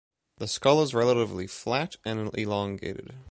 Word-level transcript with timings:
The 0.39 0.47
skull 0.47 0.81
is 0.81 0.95
relatively 0.95 1.45
flat 1.45 1.95
and 2.03 2.35
elongated. 2.35 3.17